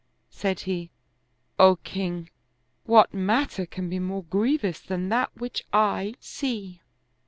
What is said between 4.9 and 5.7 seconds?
that which